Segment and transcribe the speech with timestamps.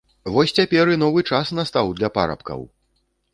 [0.35, 2.67] Вось цяпер і новы час настаў для парабкаў!